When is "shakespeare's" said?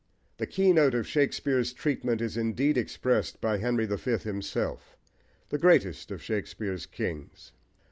1.05-1.73, 6.23-6.87